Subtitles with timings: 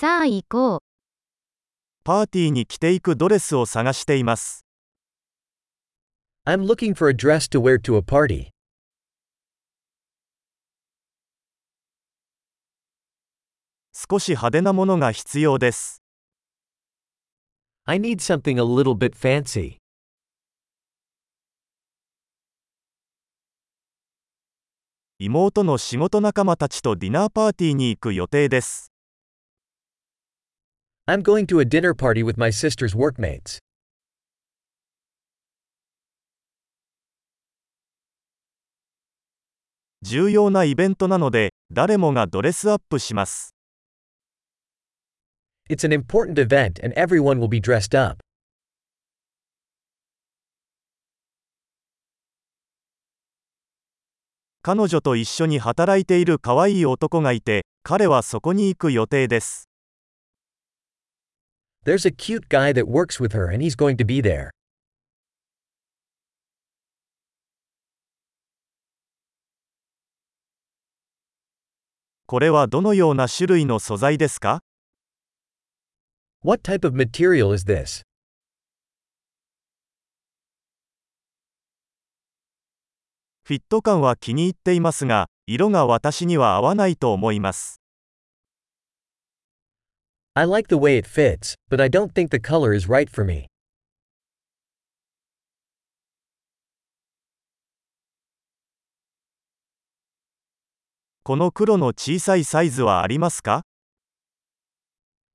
[0.00, 0.78] さあ行こう。
[2.04, 4.64] パーティーに着ていくドレスを探しています。
[6.46, 8.46] I'm looking for a dress to wear to a party.
[13.92, 16.02] 少し派手なものが必要です。
[17.84, 19.76] I need something a little bit fancy.
[25.18, 28.90] 妹の仕事仲間たちとディナーパーティーに行く予定です。
[31.10, 33.58] I'm going to a dinner party with my sister's workmates.
[40.02, 43.56] 重要なイベントなので、誰もがドレスアップします。
[45.68, 48.20] It's an important event and everyone will be dressed up.
[54.62, 59.69] 彼女と一緒に働いている可愛い男がいて、彼はそこに行く予定です。
[61.82, 64.50] There's a cute guy that works with her and he's going to be there.
[72.26, 74.62] これはどのような種類の素材ですか
[76.44, 78.02] What type of material is this?
[83.42, 87.79] フィット感は気に入っていますが、色が私には合わないと思います。
[90.36, 93.48] I like the way it fits, but I don't think the color is right for me.
[101.24, 103.62] この黒の小さいサイズはありますか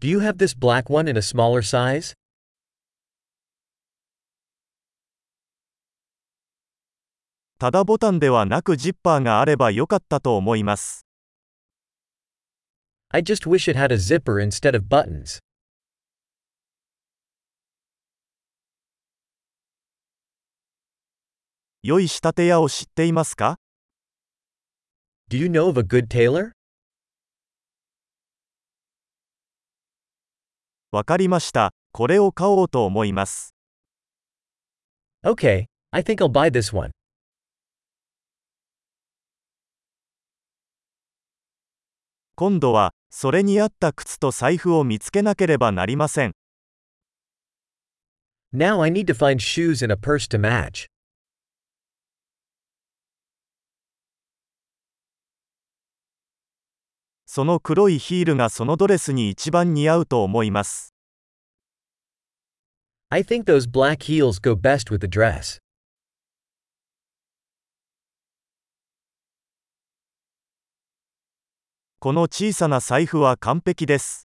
[0.00, 2.14] Do you have this black one in a smaller size?
[7.58, 11.06] ただボタンではなくジッパーがあればよかったと思います。
[13.14, 15.38] I just wish it had a zipper instead of buttons.
[21.82, 23.56] 良い仕立て屋を知っていますか
[25.28, 26.52] Do you know of a good tailor?
[30.90, 31.72] わかりました。
[31.92, 33.54] これを買おうと思います。
[35.22, 36.92] Okay, I think I'll buy this one.
[42.34, 46.32] 今度は、それに合った靴と財布を見つけなければなりません。
[48.54, 50.86] Now I need to find shoes and a purse to match.
[57.26, 60.94] その黒いヒールがそのドレスに一番似合うと思います。
[63.08, 65.61] I think those black heels go best with the dress.
[72.02, 74.26] この小さな財布は完璧です。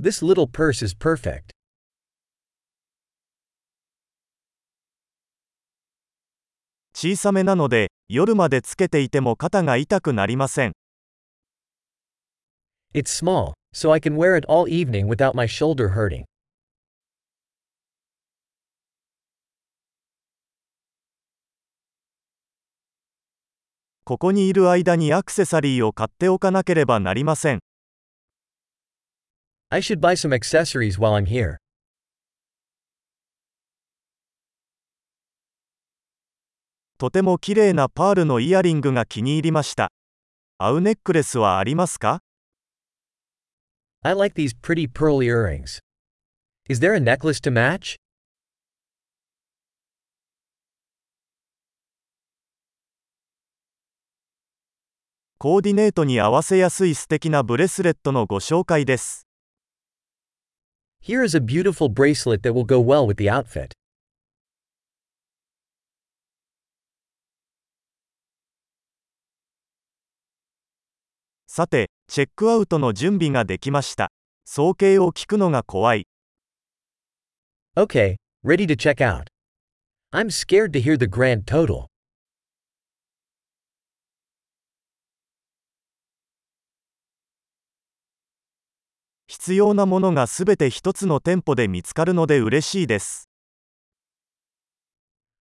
[0.00, 1.50] This little purse is perfect.
[6.94, 10.72] 小さめなので、夜までつけていても肩が痛くなりません。
[12.94, 16.24] It's small, so I can wear it all evening without my shoulder hurting.
[24.04, 27.60] ここにいる間にアクセサリーを買っておかなければなりません。
[29.70, 31.58] I should buy some accessories while I'm here.
[36.98, 39.92] とても綺麗なパールのイヤリングが気に入りました。
[40.58, 42.22] 合うネックレスはありますか
[44.02, 45.78] I like these pretty pearl earrings.
[46.68, 48.01] Is there a necklace to match?
[55.42, 59.26] コーディネートに合わせやすい素敵なブレスレットのご紹介です。
[61.04, 63.72] Here is a beautiful bracelet that will go well with the outfit.
[71.48, 74.12] さて、チェックアウトの準備ができました。
[74.44, 76.06] 総計を聞くのが怖い。
[77.76, 79.24] Okay, ready to check out.
[80.12, 81.91] I'm scared to hear the grand total.
[89.32, 93.30] 必要なものがすべて一つの店舗で見つかるので嬉しいです。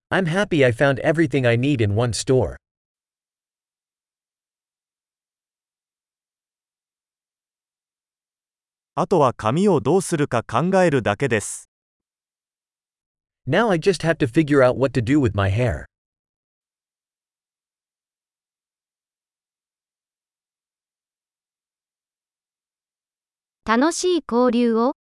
[0.10, 2.56] I'm happy I found everything I need in one store.
[8.96, 11.70] あとは紙をどうするか考えるだけです。
[13.46, 15.91] Now I just have to figure out what to do with my hair.
[23.64, 24.91] 楽しい交流を。